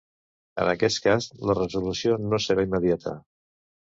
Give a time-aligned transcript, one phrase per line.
[0.63, 3.15] En aquest cas, la resolució no serà immediata.